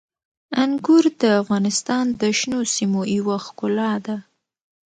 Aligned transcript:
انګور 0.63 1.03
د 1.21 1.23
افغانستان 1.41 2.05
د 2.19 2.21
شنو 2.37 2.59
سیمو 2.75 3.01
یوه 3.17 3.37
ښکلا 3.45 3.91
ده. 4.05 4.17